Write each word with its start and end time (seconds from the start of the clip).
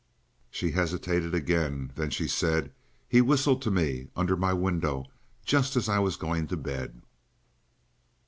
She 0.49 0.71
hesitated 0.71 1.35
again. 1.35 1.91
Then 1.93 2.09
she 2.09 2.27
said: 2.27 2.71
"He 3.07 3.21
whistled 3.21 3.61
to 3.61 3.69
me 3.69 4.07
under 4.15 4.35
my 4.35 4.51
window 4.51 5.05
just 5.45 5.75
as 5.75 5.87
I 5.87 5.99
was 5.99 6.15
going 6.15 6.47
to 6.47 6.57
bed." 6.57 7.03